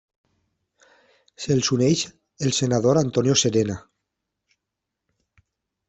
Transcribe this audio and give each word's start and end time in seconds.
Se’ls 1.43 1.69
uneix 1.77 2.03
el 2.47 2.57
senador 2.61 3.01
Antonio 3.05 3.39
Serena. 3.45 3.79